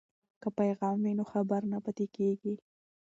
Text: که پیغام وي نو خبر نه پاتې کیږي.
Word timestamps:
که 0.41 0.49
پیغام 0.57 0.97
وي 1.03 1.13
نو 1.19 1.23
خبر 1.31 1.61
نه 1.71 1.77
پاتې 1.83 2.05
کیږي. 2.15 2.53